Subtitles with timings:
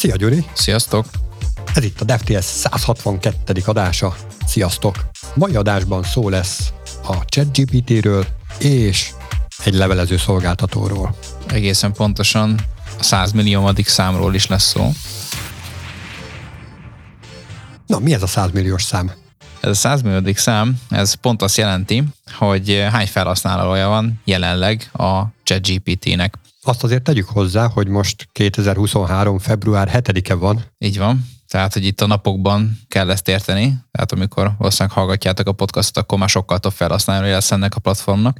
[0.00, 0.44] Szia Gyuri!
[0.52, 1.06] Sziasztok!
[1.74, 3.62] Ez itt a DevTS 162.
[3.66, 4.16] adása.
[4.46, 4.96] Sziasztok!
[5.34, 6.72] Mai adásban szó lesz
[7.02, 8.26] a ChatGPT-ről
[8.58, 9.10] és
[9.64, 11.16] egy levelező szolgáltatóról.
[11.48, 12.60] Egészen pontosan
[12.98, 14.92] a 100 milliómadik számról is lesz szó.
[17.86, 19.12] Na, mi ez a 100 milliós szám?
[19.60, 22.04] Ez a 100 milliódik szám, ez pont azt jelenti,
[22.38, 26.38] hogy hány felhasználója van jelenleg a ChatGPT-nek.
[26.62, 29.38] Azt azért tegyük hozzá, hogy most 2023.
[29.38, 30.64] február 7-e van.
[30.78, 31.28] Így van.
[31.48, 33.74] Tehát, hogy itt a napokban kell ezt érteni.
[33.90, 38.38] Tehát, amikor valószínűleg hallgatjátok a podcastot, akkor már sokkal több felhasználója lesz ennek a platformnak.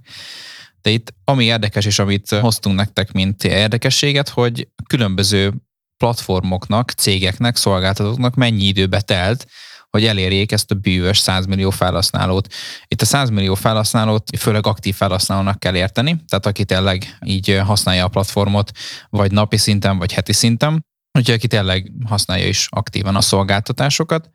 [0.82, 5.52] De itt ami érdekes, és amit hoztunk nektek, mint érdekességet, hogy különböző
[5.96, 9.46] platformoknak, cégeknek, szolgáltatóknak mennyi időbe telt,
[9.90, 12.54] hogy elérjék ezt a bűvös 100 millió felhasználót.
[12.86, 18.04] Itt a 100 millió felhasználót főleg aktív felhasználónak kell érteni, tehát aki tényleg így használja
[18.04, 18.70] a platformot,
[19.08, 20.86] vagy napi szinten, vagy heti szinten,
[21.18, 24.30] úgyhogy aki tényleg használja is aktívan a szolgáltatásokat,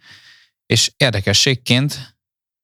[0.65, 2.17] és érdekességként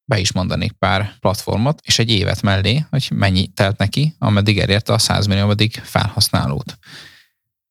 [0.06, 4.94] be is mondanék pár platformot, és egy évet mellé, hogy mennyi telt neki, ameddig elérte
[4.94, 6.78] a 100 milliómadik felhasználót.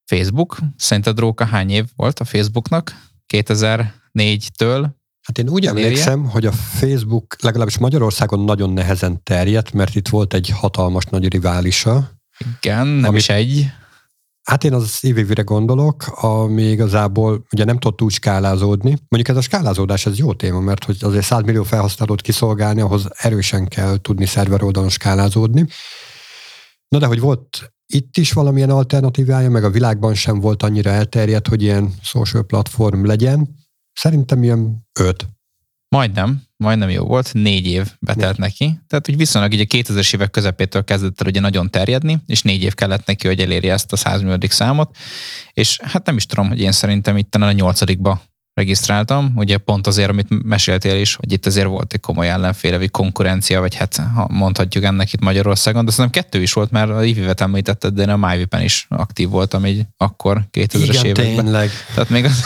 [0.04, 3.08] Facebook, szerinted Róka hány év volt a Facebooknak?
[3.34, 5.86] 2004-től Hát én úgy elérje.
[5.86, 11.28] emlékszem, hogy a Facebook legalábbis Magyarországon nagyon nehezen terjedt, mert itt volt egy hatalmas nagy
[11.28, 12.10] riválisa.
[12.60, 13.66] Igen, nem amit, is egy.
[14.42, 18.91] Hát én az évére gondolok, ami igazából ugye nem tudott úgy skálázódni.
[19.08, 23.08] Mondjuk ez a skálázódás, ez jó téma, mert hogy azért 100 millió felhasználót kiszolgálni, ahhoz
[23.12, 25.66] erősen kell tudni szerver oldalon skálázódni.
[26.88, 31.48] Na de hogy volt itt is valamilyen alternatívája, meg a világban sem volt annyira elterjedt,
[31.48, 33.59] hogy ilyen social platform legyen.
[33.92, 35.28] Szerintem ilyen öt.
[35.88, 38.38] Majdnem, majdnem jó volt, négy év betelt négy.
[38.38, 38.80] neki.
[38.86, 42.62] Tehát, hogy viszonylag így a 2000-es évek közepétől kezdett el ugye nagyon terjedni, és négy
[42.62, 44.97] év kellett neki, hogy elérje ezt a 100 milliódik számot.
[45.52, 48.22] És hát nem is tudom, hogy én szerintem itt a nyolcadikba
[48.54, 52.91] regisztráltam, ugye pont azért, amit meséltél is, hogy itt azért volt egy komoly ellenféle, vagy
[52.91, 57.04] konkurencia, vagy hát ha mondhatjuk ennek itt Magyarországon, de szerintem kettő is volt, mert a
[57.04, 61.34] Ivivet említetted, de én a MyVipen is aktív voltam így akkor 2000-es években.
[61.34, 61.70] tényleg.
[61.94, 62.44] Tehát még, az,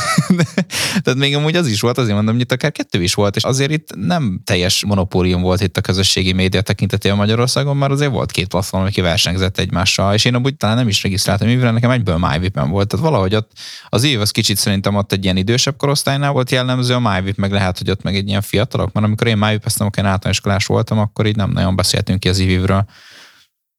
[1.02, 3.42] tehát még amúgy az is volt, azért mondom, hogy itt akár kettő is volt, és
[3.42, 8.30] azért itt nem teljes monopólium volt itt a közösségi média tekintetében Magyarországon, mert azért volt
[8.30, 12.18] két platform, aki versenyzett egymással, és én amúgy talán nem is regisztráltam Ivivel, nekem egyből
[12.18, 12.88] MyVipen volt.
[12.88, 13.50] Tehát valahogy ott
[13.88, 17.36] az év az kicsit szerintem ott egy ilyen idősebb korosztály, korosztálynál volt jellemző, a MyVip
[17.36, 20.36] meg lehet, hogy ott meg egy ilyen fiatalok, mert amikor én MyVip-eztem, akkor én általános
[20.36, 22.84] iskolás voltam, akkor így nem nagyon beszéltünk ki az ivivről.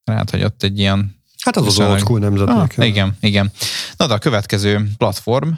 [0.03, 1.15] Lehet, hogy ott egy ilyen...
[1.43, 2.73] Hát az az old school nemzetnek.
[2.77, 3.51] Ah, igen, igen.
[3.97, 5.49] Na de a következő platform,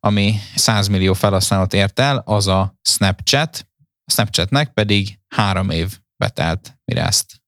[0.00, 3.66] ami 100 millió felhasználót ért el, az a Snapchat.
[4.04, 7.42] A Snapchatnek pedig három év betelt, mire ezt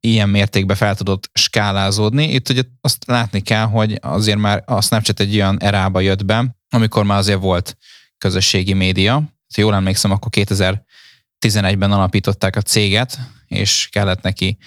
[0.00, 2.32] ilyen mértékben fel tudott skálázódni.
[2.32, 6.56] Itt ugye azt látni kell, hogy azért már a Snapchat egy olyan erába jött be,
[6.70, 7.76] amikor már azért volt
[8.18, 9.14] közösségi média.
[9.54, 14.58] Ha jól emlékszem, akkor 2011-ben alapították a céget, és kellett neki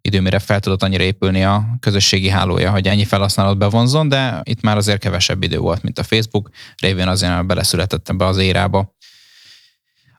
[0.00, 4.76] időmére fel tudott annyira épülni a közösségi hálója, hogy ennyi felhasználót bevonzon, de itt már
[4.76, 8.96] azért kevesebb idő volt, mint a Facebook, révén azért beleszületett ebbe az érába.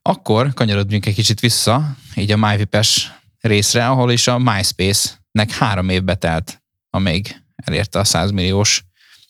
[0.02, 6.16] Akkor kanyarodjunk egy kicsit vissza, így a MyVip-es részre, ahol is a MySpace-nek három évbe
[6.16, 8.84] telt, amíg elérte a 100 milliós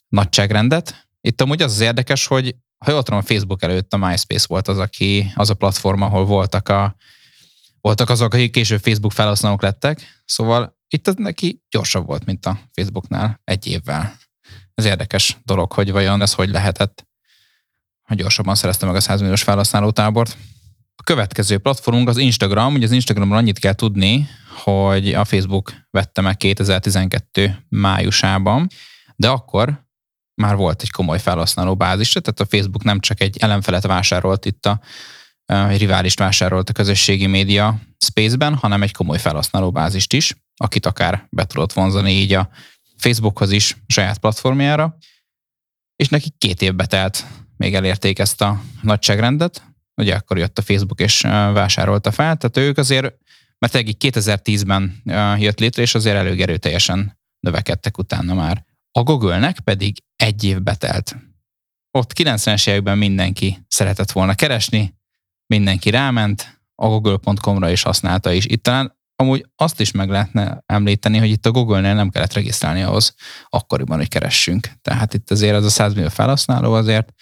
[0.08, 1.08] nagyságrendet.
[1.22, 2.56] Itt amúgy az az érdekes, hogy
[2.86, 6.25] ha jól tudom, a Facebook előtt a MySpace volt az, aki, az a platform, ahol
[6.25, 6.96] voltak, a,
[7.81, 12.59] voltak azok, akik később Facebook felhasználók lettek, szóval itt az neki gyorsabb volt, mint a
[12.74, 14.18] Facebooknál egy évvel.
[14.74, 17.08] Ez érdekes dolog, hogy vajon ez hogy lehetett,
[18.08, 20.38] hogy gyorsabban szerezte meg a 100 milliós felhasználótábort.
[21.00, 24.28] A következő platformunk az Instagram, ugye az Instagramról annyit kell tudni,
[24.64, 28.68] hogy a Facebook vette meg 2012 májusában,
[29.16, 29.88] de akkor
[30.42, 34.66] már volt egy komoly felhasználó bázis, tehát a Facebook nem csak egy ellenfelet vásárolt itt
[34.66, 34.82] a
[35.46, 41.28] egy riválist vásárolt a közösségi média space-ben, hanem egy komoly felhasználó bázist is, akit akár
[41.30, 42.50] be tudott vonzani így a
[42.98, 44.98] Facebookhoz is saját platformjára,
[45.95, 47.25] és neki két évbe telt,
[47.57, 49.69] még elérték ezt a nagyságrendet,
[50.00, 51.22] ugye akkor jött a Facebook és
[51.54, 53.16] vásárolta fel, tehát ők azért,
[53.57, 55.01] mert egy 2010-ben
[55.40, 58.66] jött létre, és azért elég erőteljesen növekedtek utána már.
[58.92, 61.16] A Google-nek pedig egy év betelt.
[61.92, 64.96] Ott 90-es években mindenki szeretett volna keresni,
[65.54, 68.45] mindenki ráment, a google.com-ra is használta is.
[68.45, 72.81] Itt talán amúgy azt is meg lehetne említeni, hogy itt a Google-nél nem kellett regisztrálni
[72.81, 73.13] ahhoz
[73.50, 74.69] akkoriban, hogy keressünk.
[74.81, 77.13] Tehát itt azért az a 100 millió felhasználó azért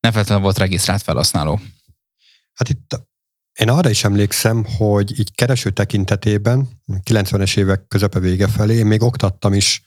[0.00, 1.60] nem feltétlenül volt regisztrált felhasználó.
[2.54, 3.08] Hát itt
[3.60, 9.02] én arra is emlékszem, hogy így kereső tekintetében, 90-es évek közepe vége felé, én még
[9.02, 9.82] oktattam is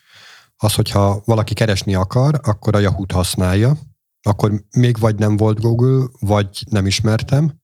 [0.58, 3.78] az, hogyha valaki keresni akar, akkor a Yahoo-t használja,
[4.22, 7.62] akkor még vagy nem volt Google, vagy nem ismertem,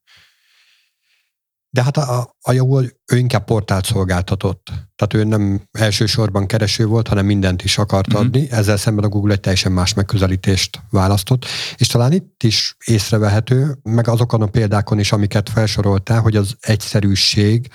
[1.69, 2.81] de hát a, a Yahoo
[3.11, 4.71] ő inkább portált szolgáltatott.
[4.95, 8.25] Tehát ő nem elsősorban kereső volt, hanem mindent is akart mm-hmm.
[8.25, 8.51] adni.
[8.51, 11.45] Ezzel szemben a Google egy teljesen más megközelítést választott.
[11.77, 17.69] És talán itt is észrevehető, meg azokon a példákon is, amiket felsoroltál, hogy az egyszerűség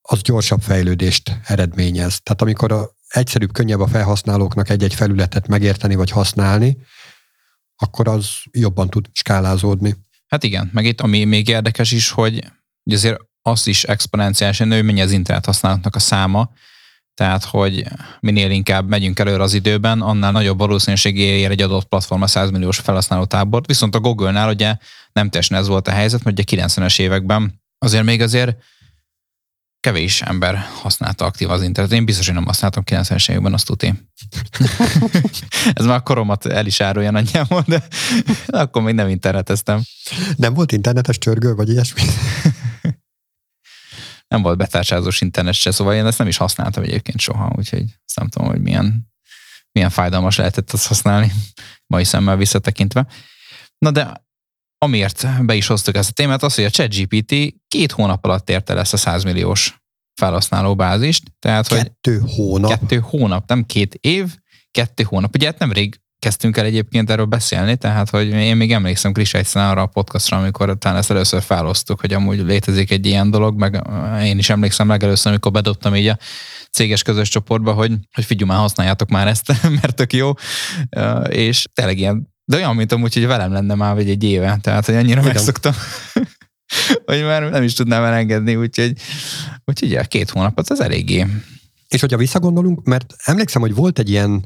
[0.00, 2.20] az gyorsabb fejlődést eredményez.
[2.22, 6.78] Tehát amikor a egyszerűbb, könnyebb a felhasználóknak egy-egy felületet megérteni vagy használni,
[7.76, 9.96] akkor az jobban tud skálázódni.
[10.28, 12.44] Hát igen, meg itt ami még érdekes is, hogy
[12.88, 16.50] hogy azért az is exponenciálisan nő, mennyi az internet használatnak a száma,
[17.14, 17.84] tehát, hogy
[18.20, 22.50] minél inkább megyünk előre az időben, annál nagyobb valószínűség ér egy adott platform a 100
[22.50, 23.66] milliós felhasználó tábort.
[23.66, 24.76] Viszont a Google-nál ugye
[25.12, 28.56] nem teljesen ez volt a helyzet, mert ugye 90-es években azért még azért
[29.80, 31.98] kevés ember használta aktív az internetet.
[31.98, 34.08] Én biztos, hogy nem használtam 90-es években, azt tudni.
[35.72, 37.82] Ez már koromat el is árulja nagyjából, de
[38.62, 39.82] akkor még nem interneteztem.
[40.36, 42.02] Nem volt internetes csörgő, vagy ilyesmi?
[44.28, 48.16] Nem volt betárcsázós internet se, szóval én ezt nem is használtam egyébként soha, úgyhogy azt
[48.16, 49.12] nem tudom, hogy milyen,
[49.72, 51.32] milyen fájdalmas lehetett azt használni,
[51.92, 53.06] mai szemmel visszatekintve.
[53.78, 54.26] Na de
[54.78, 57.34] amiért be is hoztuk ezt a témát, az, hogy a ChatGPT
[57.68, 59.82] két hónap alatt érte lesz a 100 milliós
[60.20, 61.22] felhasználó bázist.
[61.38, 62.70] Tehát, kettő hogy hónap?
[62.70, 64.36] Kettő hónap, nem két év,
[64.70, 65.34] kettő hónap.
[65.34, 69.70] Ugye hát nemrég kezdtünk el egyébként erről beszélni, tehát hogy én még emlékszem Kris egyszer
[69.70, 73.82] arra a podcastra, amikor talán ezt először felosztuk, hogy amúgy létezik egy ilyen dolog, meg
[74.22, 76.18] én is emlékszem legelőször, amikor bedobtam így a
[76.70, 80.32] céges közös csoportba, hogy, hogy figyelj már, használjátok már ezt, mert tök jó,
[81.28, 84.86] és tényleg ilyen, de olyan, mint amúgy, hogy velem lenne már vagy egy éve, tehát
[84.86, 85.32] hogy annyira Igen.
[85.32, 85.72] megszoktam,
[87.06, 88.92] hogy már nem is tudnám elengedni, úgyhogy,
[89.64, 91.26] úgyhogy két hónapot az eléggé.
[91.88, 94.44] És hogyha visszagondolunk, mert emlékszem, hogy volt egy ilyen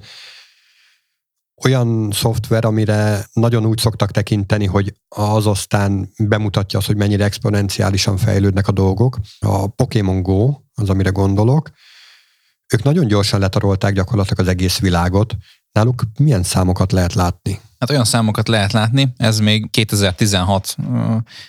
[1.65, 8.17] olyan szoftver, amire nagyon úgy szoktak tekinteni, hogy az aztán bemutatja azt, hogy mennyire exponenciálisan
[8.17, 9.19] fejlődnek a dolgok.
[9.39, 11.71] A Pokémon Go, az amire gondolok,
[12.75, 15.37] ők nagyon gyorsan letarolták gyakorlatilag az egész világot.
[15.73, 17.61] Náluk milyen számokat lehet látni?
[17.79, 20.77] Hát olyan számokat lehet látni, ez még 2016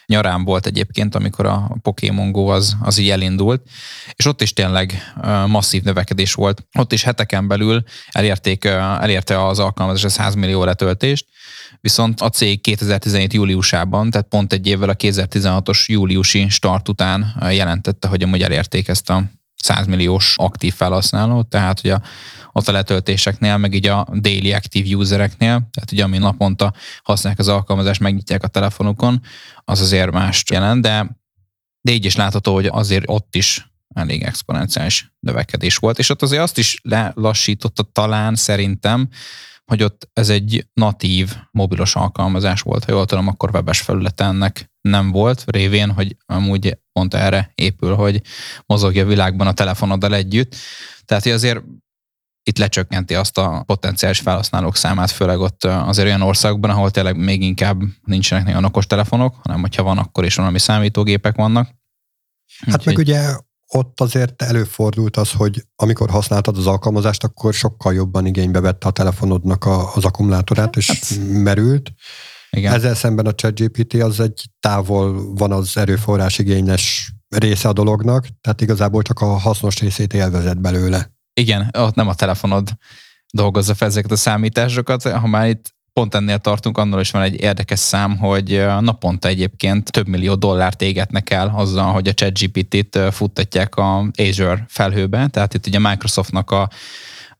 [0.05, 3.69] nyarán volt egyébként, amikor a Pokémon Go az, az így elindult,
[4.15, 5.13] és ott is tényleg
[5.47, 6.65] masszív növekedés volt.
[6.77, 11.25] Ott is heteken belül elérték, elérte az alkalmazás a 100 millió letöltést,
[11.81, 18.07] viszont a cég 2017 júliusában, tehát pont egy évvel a 2016-os júliusi start után jelentette,
[18.07, 19.23] hogy amúgy elérték ezt a
[19.63, 22.01] 100 milliós aktív felhasználót, tehát hogy a,
[22.51, 26.73] ott a letöltéseknél, meg így a daily active usereknél, tehát ugye ami naponta
[27.03, 29.21] használják az alkalmazást, megnyitják a telefonukon,
[29.63, 31.17] az azért mást jelent, de,
[31.81, 36.41] de így is látható, hogy azért ott is elég exponenciális növekedés volt, és ott azért
[36.41, 39.09] azt is lelassította talán szerintem,
[39.65, 45.11] hogy ott ez egy natív mobilos alkalmazás volt, ha jól tudom, akkor webes felületennek nem
[45.11, 48.21] volt, révén, hogy amúgy pont erre épül, hogy
[48.65, 50.55] mozogja a világban a telefonoddal együtt.
[51.05, 51.63] Tehát, hogy azért
[52.43, 57.41] itt lecsökkenti azt a potenciális felhasználók számát, főleg ott azért olyan országban, ahol tényleg még
[57.41, 61.69] inkább nincsenek nagyon okos telefonok, hanem hogyha van, akkor is valami számítógépek vannak.
[62.65, 62.85] Hát Úgyhogy...
[62.85, 63.35] meg ugye
[63.75, 68.91] ott azért előfordult az, hogy amikor használtad az alkalmazást, akkor sokkal jobban igénybe vette a
[68.91, 71.91] telefonodnak a, az akkumulátorát, és hát, merült.
[72.49, 72.73] Igen.
[72.73, 78.61] Ezzel szemben a ChatGPT az egy távol van az erőforrás igényes része a dolognak, tehát
[78.61, 81.11] igazából csak a hasznos részét élvezett belőle.
[81.33, 82.69] Igen, ott nem a telefonod
[83.33, 87.41] dolgozza fel ezeket a számításokat, ha már itt pont ennél tartunk, annól is van egy
[87.41, 93.75] érdekes szám, hogy naponta egyébként több millió dollárt égetnek el azzal, hogy a ChatGPT-t futtatják
[93.75, 96.69] a Azure felhőbe, tehát itt ugye Microsoftnak a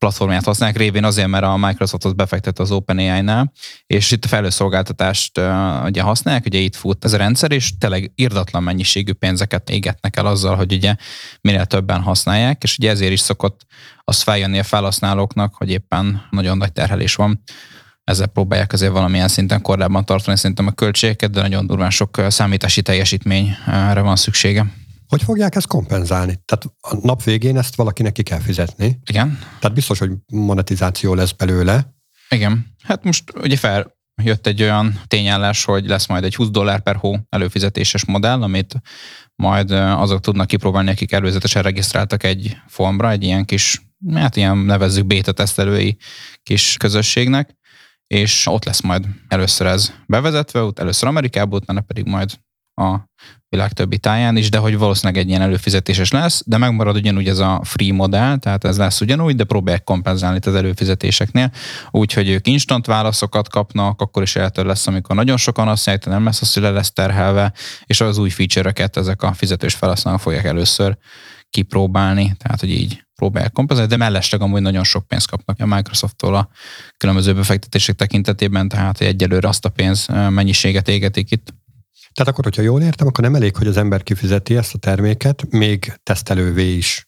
[0.04, 3.52] platformját használják, révén azért, mert a Microsoft az befektet az OpenAI-nál,
[3.88, 8.12] és itt a felhőszolgáltatást uh, ugye használják, ugye itt fut ez a rendszer, és tényleg
[8.16, 10.96] irdatlan mennyiségű pénzeket égetnek el azzal, hogy ugye
[11.42, 13.62] minél többen használják, és ugye ezért is szokott
[14.04, 17.44] az feljönni a felhasználóknak, hogy éppen nagyon nagy terhelés van
[18.04, 22.82] ezzel próbálják azért valamilyen szinten korábban tartani szerintem a költségeket, de nagyon durván sok számítási
[22.82, 24.74] teljesítményre van szüksége.
[25.08, 26.40] Hogy fogják ezt kompenzálni?
[26.46, 29.00] Tehát a nap végén ezt valakinek ki kell fizetni.
[29.06, 29.40] Igen.
[29.60, 31.94] Tehát biztos, hogy monetizáció lesz belőle.
[32.30, 32.76] Igen.
[32.84, 36.96] Hát most ugye fel jött egy olyan tényállás, hogy lesz majd egy 20 dollár per
[36.96, 38.82] hó előfizetéses modell, amit
[39.36, 43.82] majd azok tudnak kipróbálni, akik előzetesen regisztráltak egy formra, egy ilyen kis,
[44.14, 45.98] hát ilyen nevezzük beta tesztelői
[46.44, 47.58] kis közösségnek,
[48.14, 52.32] és ott lesz majd először ez bevezetve, először Amerikából, utána pedig majd
[52.82, 52.98] a
[53.50, 57.40] világ többi táján is, de hogy valószínűleg egy ilyen előfizetéses lesz, de megmarad ugyanúgy ez
[57.40, 61.52] a free modell, tehát ez lesz ugyanúgy, de próbálják kompenzálni az előfizetéseknél,
[61.92, 66.26] úgyhogy ők instant válaszokat kapnak, akkor is eltől lesz, amikor nagyon sokan azt mondják, nem
[66.26, 67.54] lesz az, hogy le lesz terhelve,
[67.86, 70.98] és az új feature-öket ezek a fizetős felhasználók fogják először
[71.50, 76.36] kipróbálni, tehát hogy így próbálják kompenzálni, de mellesleg amúgy nagyon sok pénzt kapnak a Microsofttól
[76.36, 76.50] a
[76.98, 81.54] különböző befektetések tekintetében, tehát egyelőre azt a pénz mennyiséget égetik itt.
[82.14, 85.52] Tehát akkor, hogyha jól értem, akkor nem elég, hogy az ember kifizeti ezt a terméket,
[85.52, 87.08] még tesztelővé is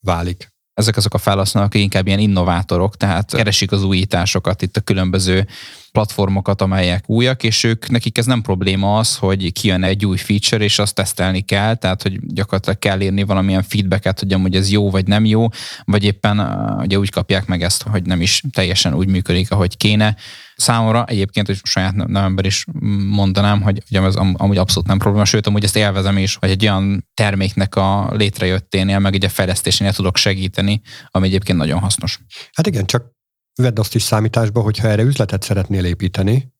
[0.00, 5.46] válik ezek azok a felhasználók inkább ilyen innovátorok, tehát keresik az újításokat, itt a különböző
[5.92, 10.64] platformokat, amelyek újak, és ők, nekik ez nem probléma az, hogy kijön egy új feature,
[10.64, 14.90] és azt tesztelni kell, tehát hogy gyakorlatilag kell írni valamilyen feedbacket, hogy amúgy ez jó
[14.90, 15.46] vagy nem jó,
[15.84, 16.38] vagy éppen
[16.80, 20.16] ugye úgy kapják meg ezt, hogy nem is teljesen úgy működik, ahogy kéne.
[20.60, 22.64] Számomra egyébként, hogy saját nemember is
[23.08, 26.62] mondanám, hogy ugye ez amúgy abszolút nem probléma, sőt, amúgy ezt élvezem is, hogy egy
[26.62, 32.20] olyan terméknek a létrejötténél, meg egy a fejlesztésénél tudok segíteni, ami egyébként nagyon hasznos.
[32.52, 33.10] Hát igen, csak
[33.54, 36.52] vedd azt is számításba, hogyha erre üzletet szeretnél építeni,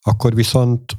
[0.00, 0.96] akkor viszont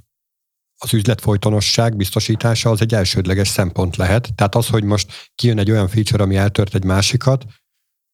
[0.77, 4.35] az üzlet folytonosság biztosítása az egy elsődleges szempont lehet.
[4.35, 7.45] Tehát az, hogy most kijön egy olyan feature, ami eltört egy másikat,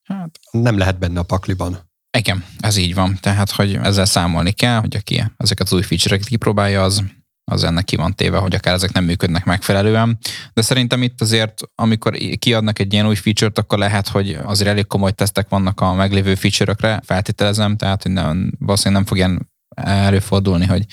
[0.04, 1.94] hát nem lehet benne a pakliban.
[2.18, 3.18] Igen, ez így van.
[3.22, 7.04] Tehát, hogy ezzel számolni kell, hogy aki ezeket az új feature-eket kipróbálja, az
[7.52, 10.18] az ennek ki van téve, hogy akár ezek nem működnek megfelelően.
[10.54, 14.88] De szerintem itt azért, amikor kiadnak egy ilyen új feature-t, akkor lehet, hogy azért elég
[14.88, 20.66] komoly tesztek vannak a meglévő feature-ökre, feltételezem, tehát hogy nem, valószínűleg nem fog ilyen előfordulni,
[20.66, 20.86] hogy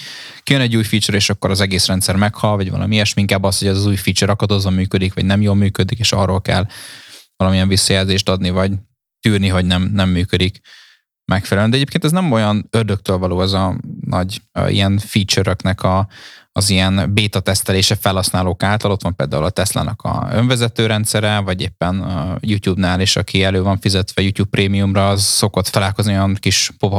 [0.42, 3.58] kijön egy új feature, és akkor az egész rendszer meghal, vagy valami ilyesmi, inkább az,
[3.58, 6.66] hogy az új feature akadozva működik, vagy nem jól működik, és arról kell
[7.36, 8.72] valamilyen visszajelzést adni, vagy
[9.20, 10.60] tűrni, hogy nem, nem működik
[11.24, 11.70] megfelelően.
[11.70, 16.08] De egyébként ez nem olyan ördögtől való az a nagy a ilyen feature-öknek a,
[16.52, 21.60] az ilyen beta tesztelése felhasználók által, ott van például a Tesla-nak a önvezető rendszere, vagy
[21.60, 26.70] éppen a YouTube-nál is, aki elő van fizetve YouTube Premiumra, az szokott találkozni olyan kis
[26.78, 26.92] pop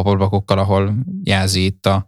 [0.46, 2.08] ahol jelzi itt a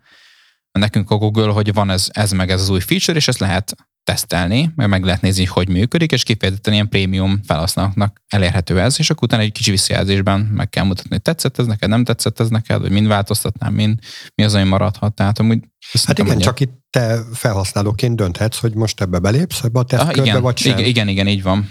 [0.80, 3.76] nekünk a Google, hogy van ez, ez meg ez az új feature, és ezt lehet
[4.06, 9.10] tesztelni, meg meg lehet nézni, hogy működik, és kifejezetten ilyen prémium felhasználóknak elérhető ez, és
[9.10, 12.50] akkor utána egy kicsi visszajelzésben meg kell mutatni, hogy tetszett ez neked, nem tetszett ez
[12.50, 14.00] neked, vagy mind változtatnám, mind,
[14.36, 15.14] mi az, ami maradhat.
[15.14, 15.60] Tehát amúgy
[16.06, 20.42] Hát igen, csak itt te felhasználóként dönthetsz, hogy most ebbe belépsz, ebbe a tesztkörbe, igen,
[20.42, 20.72] vagy sem.
[20.72, 21.70] Igen, igen, igen, így van.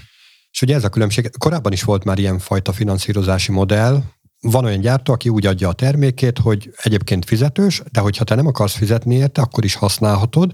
[0.50, 4.03] És ugye ez a különbség, korábban is volt már ilyen fajta finanszírozási modell,
[4.41, 8.47] van olyan gyártó, aki úgy adja a termékét, hogy egyébként fizetős, de hogyha te nem
[8.47, 10.53] akarsz fizetni érte, akkor is használhatod,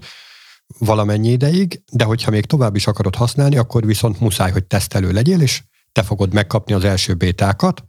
[0.79, 5.41] valamennyi ideig, de hogyha még tovább is akarod használni, akkor viszont muszáj, hogy tesztelő legyél,
[5.41, 7.83] és te fogod megkapni az első bétákat,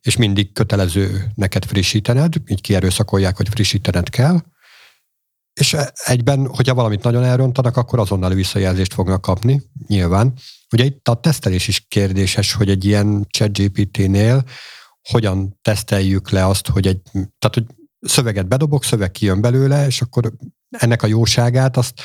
[0.00, 4.40] és mindig kötelező neked frissítened, így kierőszakolják, hogy frissítened kell,
[5.60, 10.32] és egyben, hogyha valamit nagyon elrontanak, akkor azonnal visszajelzést fognak kapni, nyilván.
[10.72, 14.44] Ugye itt a tesztelés is kérdéses, hogy egy ilyen ChatGPT-nél
[15.02, 17.66] hogyan teszteljük le azt, hogy egy, tehát hogy
[18.00, 20.32] szöveget bedobok, szöveg kijön belőle, és akkor
[20.78, 22.00] ennek a jóságát azt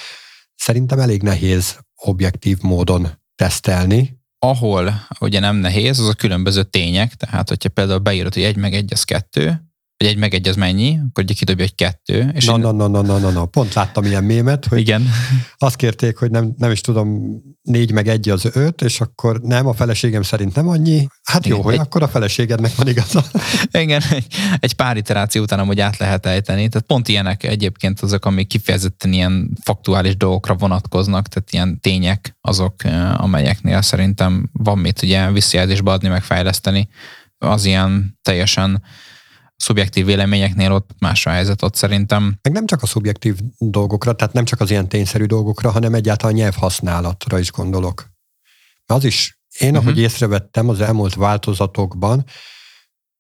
[0.55, 4.17] szerintem elég nehéz objektív módon tesztelni.
[4.39, 8.73] Ahol ugye nem nehéz, az a különböző tények, tehát hogyha például beírod, hogy egy meg
[8.73, 9.68] egy az kettő,
[9.99, 12.31] hogy egy meg egy az mennyi, akkor ugye kidobja egy kettő.
[12.33, 12.59] És na, én...
[12.59, 15.07] na, na, na, na, na, na, pont láttam ilyen mémet, hogy Igen.
[15.57, 19.67] azt kérték, hogy nem, nem is tudom, négy meg egy az öt, és akkor nem,
[19.67, 21.07] a feleségem szerint nem annyi.
[21.23, 21.79] Hát jó, Igen, hogy egy...
[21.79, 23.23] akkor a feleségednek van igaza.
[23.71, 24.25] Igen, egy,
[24.59, 26.67] egy pár iteráció után amúgy át lehet ejteni.
[26.67, 32.75] Tehát pont ilyenek egyébként azok, amik kifejezetten ilyen faktuális dolgokra vonatkoznak, tehát ilyen tények azok,
[33.13, 36.89] amelyeknél szerintem van mit ugye visszajelzésbe adni, meg fejleszteni.
[37.37, 38.81] Az ilyen teljesen
[39.59, 42.37] szubjektív véleményeknél ott más a helyzet ott szerintem.
[42.41, 46.35] Meg nem csak a szubjektív dolgokra, tehát nem csak az ilyen tényszerű dolgokra, hanem egyáltalán
[46.35, 48.09] nyelvhasználatra is gondolok.
[48.85, 49.85] Az is, én uh-huh.
[49.85, 52.25] ahogy észrevettem az elmúlt változatokban,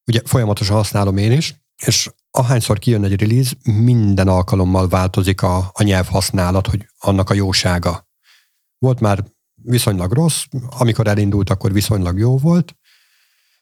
[0.05, 1.55] ugye folyamatosan használom én is,
[1.85, 8.07] és ahányszor kijön egy release, minden alkalommal változik a, a nyelvhasználat, hogy annak a jósága.
[8.77, 9.23] Volt már
[9.55, 10.43] viszonylag rossz,
[10.79, 12.75] amikor elindult, akkor viszonylag jó volt,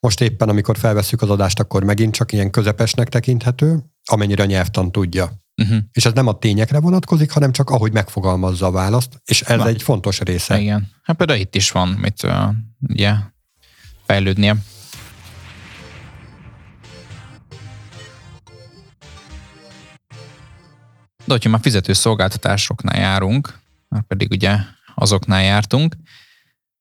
[0.08, 4.92] most éppen, amikor felveszük az adást, akkor megint csak ilyen közepesnek tekinthető, amennyire a nyelvtan
[4.92, 5.32] tudja.
[5.62, 5.78] Uh-huh.
[5.92, 9.68] És ez nem a tényekre vonatkozik, hanem csak ahogy megfogalmazza a választ, és ez Na.
[9.68, 10.60] egy fontos része.
[10.60, 10.92] Igen.
[11.04, 12.32] Hát például itt is van mit uh,
[12.88, 13.14] ugye,
[14.06, 14.56] fejlődnie.
[21.26, 24.58] De hogyha már fizető szolgáltatásoknál járunk, már pedig ugye
[24.96, 25.96] azoknál jártunk,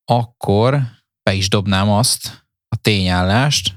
[0.05, 0.81] akkor
[1.23, 2.46] be is dobnám azt,
[2.87, 3.75] tényállást,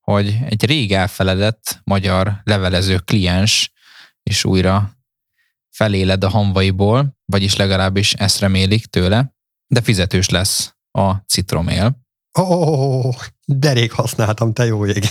[0.00, 3.72] hogy egy rég elfeledett magyar levelező kliens
[4.22, 4.92] is újra
[5.70, 9.34] feléled a hamvaiból, vagyis legalábbis ezt remélik tőle,
[9.66, 11.98] de fizetős lesz a citromél.
[12.38, 15.04] Ó, oh, oh, derék használtam, te jó ég.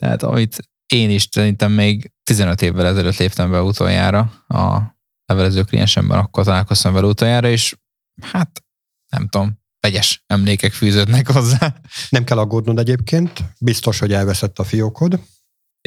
[0.00, 4.80] Tehát amit én is szerintem még 15 évvel ezelőtt léptem be utoljára a
[5.26, 7.76] levelező kliensemben, akkor találkoztam vele utoljára, és
[8.20, 8.64] hát
[9.08, 11.74] nem tudom, vegyes emlékek fűződnek hozzá.
[12.08, 15.20] Nem kell aggódnod egyébként, biztos, hogy elveszett a fiókod.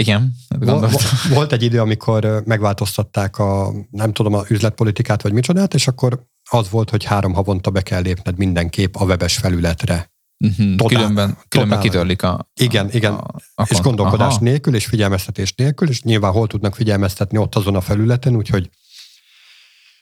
[0.02, 5.88] Igen, volt, volt egy idő, amikor megváltoztatták a, nem tudom, a üzletpolitikát, vagy micsodát, és
[5.88, 10.12] akkor az volt, hogy három havonta be kell lépned mindenképp a webes felületre.
[10.46, 10.76] Uh-huh.
[10.76, 12.50] Totál, különben, különben kitörlik a...
[12.54, 13.14] Igen, igen.
[13.14, 14.44] A, a és gondolkodás Aha.
[14.44, 18.70] nélkül, és figyelmeztetés nélkül, és nyilván hol tudnak figyelmeztetni ott azon a felületen, úgyhogy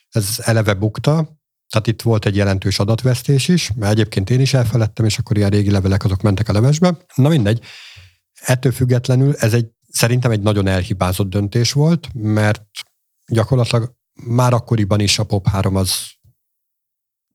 [0.10, 1.38] ez eleve bukta,
[1.76, 5.50] tehát itt volt egy jelentős adatvesztés is, mert egyébként én is elfeledtem, és akkor ilyen
[5.50, 6.98] régi levelek azok mentek a levesbe.
[7.16, 7.64] Na mindegy.
[8.34, 12.64] Ettől függetlenül ez egy szerintem egy nagyon elhibázott döntés volt, mert
[13.28, 15.92] gyakorlatilag már akkoriban is a Pop 3 az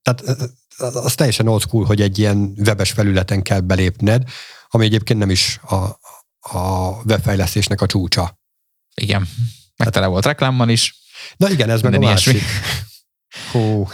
[0.03, 4.29] tehát az teljesen old school, hogy egy ilyen webes felületen kell belépned,
[4.69, 5.75] ami egyébként nem is a,
[6.59, 8.39] a webfejlesztésnek a csúcsa.
[8.95, 9.29] Igen,
[9.77, 10.95] meg tele volt reklámmal is.
[11.37, 12.43] Na igen, ez meg a másik.
[13.53, 13.89] Hú.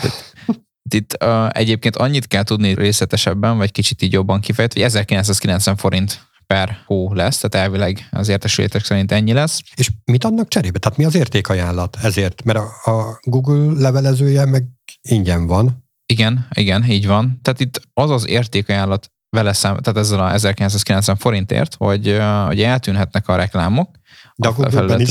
[0.95, 6.27] Itt uh, egyébként annyit kell tudni részletesebben, vagy kicsit így jobban kifejtve, hogy 1990 forint
[6.47, 9.61] per hó lesz, tehát elvileg az értesülétek szerint ennyi lesz.
[9.75, 10.79] És mit adnak cserébe?
[10.79, 12.45] Tehát mi az értékajánlat ezért?
[12.45, 14.65] Mert a, a Google levelezője meg
[15.09, 15.85] ingyen van.
[16.07, 17.39] Igen, igen, így van.
[17.43, 23.29] Tehát itt az az értékajánlat vele szám, tehát ezzel a 1990 forintért, hogy, hogy eltűnhetnek
[23.29, 23.91] a reklámok.
[24.37, 25.11] De a, a Google-ben is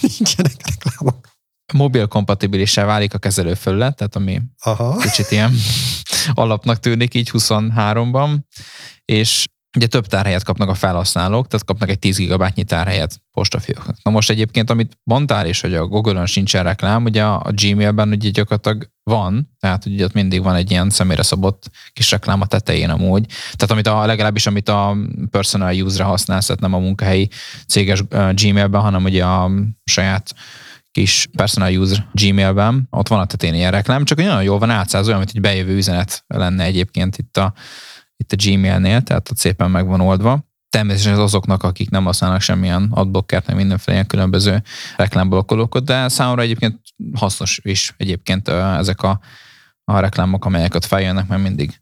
[0.00, 1.28] nincsenek reklámok.
[1.72, 4.96] Mobil kompatibilissá válik a kezelőfelület, tehát ami Aha.
[4.96, 5.52] kicsit ilyen
[6.34, 8.38] alapnak tűnik így 23-ban,
[9.04, 9.46] és
[9.76, 13.96] ugye több tárhelyet kapnak a felhasználók, tehát kapnak egy 10 gigabájtnyi tárhelyet postafióknak.
[14.02, 18.30] Na most egyébként, amit mondtál is, hogy a Google-on sincsen reklám, ugye a Gmail-ben ugye
[18.30, 22.90] gyakorlatilag van, tehát ugye ott mindig van egy ilyen személyre szabott kis reklám a tetején
[22.90, 23.26] amúgy.
[23.26, 24.96] Tehát amit a, legalábbis amit a
[25.30, 27.28] personal use-re használsz, tehát nem a munkahelyi
[27.68, 28.02] céges
[28.34, 29.50] Gmailben, hanem ugye a
[29.84, 30.34] saját
[30.96, 35.06] kis personal user Gmailben, ott van a tetején ilyen reklám, csak olyan jól van átszáz,
[35.06, 37.52] olyan, mint egy bejövő üzenet lenne egyébként itt a
[38.16, 40.44] itt a Gmailnél, tehát ott szépen meg van oldva.
[40.68, 44.62] Természetesen azoknak, akik nem használnak semmilyen adblockert, meg mindenféle ilyen különböző
[44.96, 46.80] reklámblokkolókat, de számomra egyébként
[47.14, 49.20] hasznos is egyébként ezek a,
[49.84, 51.80] a reklámok, amelyek ott feljönnek, mert mindig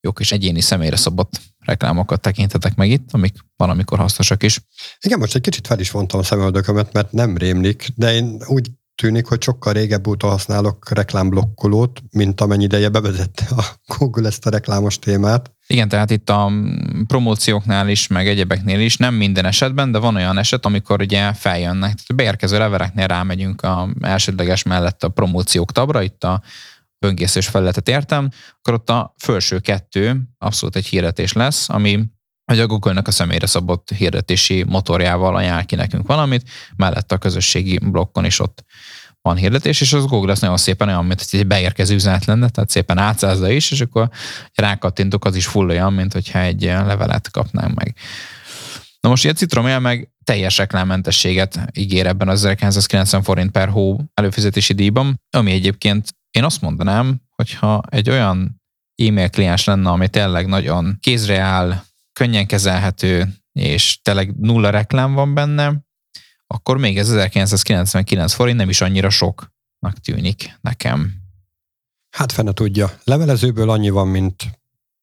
[0.00, 4.60] jók és egyéni személyre szabott reklámokat tekintetek meg itt, amik valamikor hasznosak is.
[5.00, 8.70] Igen, most egy kicsit fel is vontam a szemöldökömet, mert nem rémlik, de én úgy
[8.94, 13.64] tűnik, hogy sokkal régebb óta használok reklámblokkolót, mint amennyi ideje bevezette a
[13.96, 15.54] Google ezt a reklámos témát.
[15.66, 16.52] Igen, tehát itt a
[17.06, 21.94] promócióknál is, meg egyebeknél is, nem minden esetben, de van olyan eset, amikor ugye feljönnek.
[21.94, 26.42] Tehát beérkező levereknél rámegyünk a elsődleges mellett a promóciók tabra, itt a
[27.06, 32.04] böngészős felületet értem, akkor ott a felső kettő abszolút egy hirdetés lesz, ami
[32.44, 37.78] hogy a Google-nak a személyre szabott hirdetési motorjával ajánl ki nekünk valamit, mellett a közösségi
[37.78, 38.64] blokkon is ott
[39.22, 42.48] van hirdetés, és az Google lesz nagyon szépen olyan, mint hogy egy beérkező üzenet lenne,
[42.48, 44.10] tehát szépen átszázza is, és akkor
[44.54, 47.96] rákattintok, az is full olyan, mint hogyha egy levelet kapnánk meg.
[49.00, 54.72] Na most ilyen Citromél meg teljes reklámmentességet ígér ebben az 1990 forint per hó előfizetési
[54.72, 58.62] díjban, ami egyébként én azt mondanám, hogyha egy olyan
[58.94, 65.34] e-mail kliens lenne, ami tényleg nagyon kézre áll, könnyen kezelhető, és tényleg nulla reklám van
[65.34, 65.84] benne,
[66.46, 71.12] akkor még ez 1999 forint nem is annyira soknak tűnik nekem.
[72.16, 72.90] Hát fene tudja.
[73.04, 74.42] Levelezőből annyi van, mint,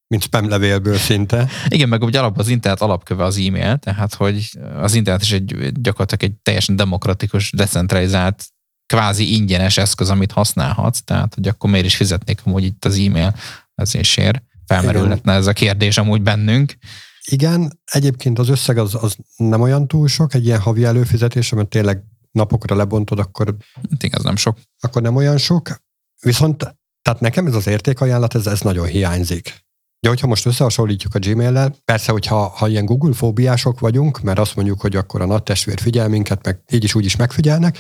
[0.08, 1.50] mint spam levélből szinte.
[1.68, 5.72] Igen, meg ugye alap az internet alapköve az e-mail, tehát hogy az internet is egy
[5.72, 8.54] gyakorlatilag egy teljesen demokratikus, decentralizált,
[8.86, 13.36] kvázi ingyenes eszköz, amit használhatsz, tehát hogy akkor miért is fizetnék amúgy itt az e-mail
[13.76, 14.44] vezésért.
[14.66, 16.78] Felmerülhetne ez a kérdés amúgy bennünk.
[17.26, 21.68] Igen, egyébként az összeg az, az nem olyan túl sok, egy ilyen havi előfizetés, amit
[21.68, 23.56] tényleg napokra lebontod, akkor...
[24.00, 24.58] Igen, ez nem sok.
[24.80, 25.82] Akkor nem olyan sok.
[26.22, 26.58] Viszont,
[27.02, 29.62] tehát nekem ez az értékajánlat, ez, ez nagyon hiányzik.
[30.00, 34.56] Ja, hogyha most összehasonlítjuk a Gmail-lel, persze, hogyha ha ilyen Google fóbiások vagyunk, mert azt
[34.56, 37.78] mondjuk, hogy akkor a nagy testvér figyel minket, meg így is úgy is megfigyelnek,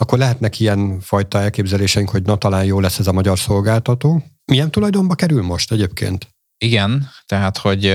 [0.00, 4.22] akkor lehetnek ilyen fajta elképzeléseink, hogy na talán jó lesz ez a magyar szolgáltató.
[4.44, 6.28] Milyen tulajdonba kerül most egyébként?
[6.58, 7.92] Igen, tehát, hogy uh,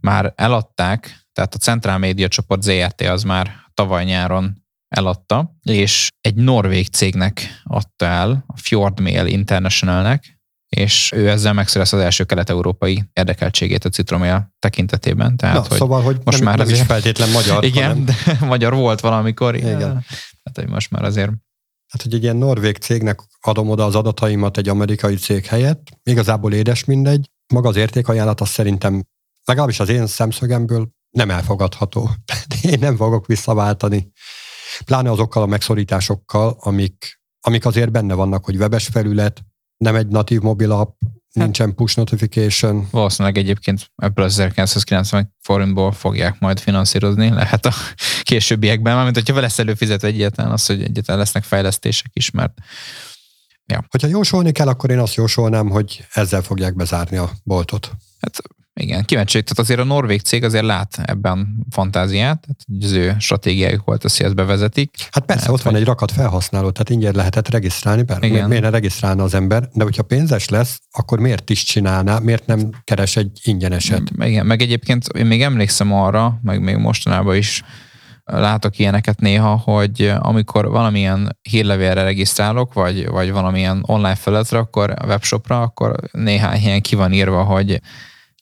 [0.00, 6.34] már eladták, tehát a Centrál Média csoport ZRT az már tavaly nyáron eladta, és egy
[6.34, 13.84] norvég cégnek adta el, a Fjordmail Internationalnek, és ő ezzel megszerez az első kelet-európai érdekeltségét
[13.84, 15.36] a Citromail tekintetében.
[15.36, 17.64] Tehát, Na, hogy szóval, hogy most nem, már nem azért, is feltétlen magyar.
[17.74, 18.04] Igen, hanem...
[18.04, 19.56] de magyar volt valamikor.
[19.56, 20.04] Igen.
[20.54, 21.32] Tehát, hogy most már azért
[21.92, 26.52] Hát, hogy egy ilyen norvég cégnek adom oda az adataimat egy amerikai cég helyett, igazából
[26.52, 27.30] édes mindegy.
[27.52, 29.04] Maga az értékajánlat az szerintem
[29.44, 32.10] legalábbis az én szemszögemből nem elfogadható.
[32.62, 34.12] Én nem fogok visszaváltani.
[34.84, 39.42] Pláne azokkal a megszorításokkal, amik, amik azért benne vannak, hogy webes felület,
[39.76, 41.00] nem egy natív mobil app,
[41.34, 42.88] nincsen push notification.
[42.90, 47.72] Valószínűleg egyébként ebből az 1990 forintból fogják majd finanszírozni, lehet a
[48.22, 52.52] későbbiekben, mármint hogyha lesz előfizetve egyetlen az, hogy egyetlen lesznek fejlesztések is, mert
[53.66, 53.84] ja.
[53.90, 57.90] Hogyha jósolni kell, akkor én azt jósolnám, hogy ezzel fogják bezárni a boltot.
[58.20, 58.38] Hát
[58.80, 63.84] igen, kíváncsi, tehát azért a norvég cég azért lát ebben fantáziát, tehát az ő stratégiájuk
[63.84, 64.90] volt, hogy ezt bevezetik.
[65.10, 68.70] Hát persze, hát, ott van egy rakat felhasználó, tehát ingyen lehetett regisztrálni, persze, miért ne
[68.70, 73.40] regisztrálna az ember, de hogyha pénzes lesz, akkor miért is csinálná, miért nem keres egy
[73.42, 74.16] ingyeneset?
[74.16, 77.62] Mm, igen, meg egyébként én még emlékszem arra, meg még mostanában is
[78.24, 85.06] látok ilyeneket néha, hogy amikor valamilyen hírlevélre regisztrálok, vagy, vagy valamilyen online felületre, akkor a
[85.06, 87.80] webshopra, akkor néhány helyen ki van írva, hogy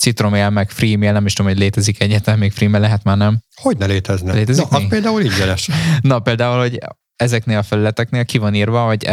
[0.03, 3.41] Citromail, meg Freemail, nem is tudom, hogy létezik egyetem, még Freemail lehet már nem.
[3.55, 4.33] Hogy ne létezne?
[4.33, 5.69] Létezik Na, az például ingyenes.
[6.01, 6.79] Na, például, hogy
[7.17, 9.07] ezeknél a felületeknél ki van írva, hogy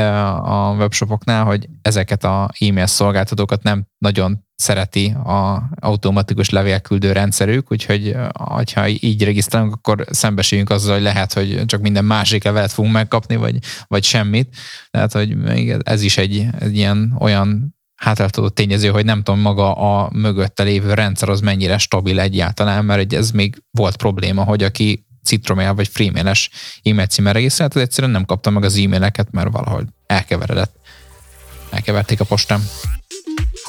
[0.43, 8.15] a webshopoknál, hogy ezeket a e-mail szolgáltatókat nem nagyon szereti a automatikus levélküldő rendszerük, úgyhogy
[8.73, 13.35] ha így regisztrálunk, akkor szembesüljünk azzal, hogy lehet, hogy csak minden másik levelet fogunk megkapni,
[13.35, 14.55] vagy, vagy semmit.
[14.91, 15.35] Tehát, hogy
[15.83, 20.93] ez is egy, egy ilyen olyan hátráltató tényező, hogy nem tudom maga a mögötte lévő
[20.93, 26.49] rendszer az mennyire stabil egyáltalán, mert ez még volt probléma, hogy aki Citromail vagy Freemail-es
[26.83, 30.75] e-mail címmel regisztrált, az egyszerűen nem kapta meg az e-maileket, mert valahogy elkeveredett.
[31.69, 32.61] Elkeverték a postán.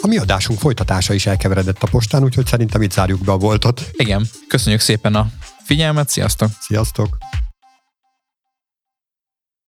[0.03, 3.91] A mi adásunk folytatása is elkeveredett a postán, úgyhogy szerintem itt zárjuk be a voltot.
[3.93, 5.31] Igen, köszönjük szépen a
[5.65, 6.51] figyelmet, sziasztok!
[6.61, 7.30] Sziasztok!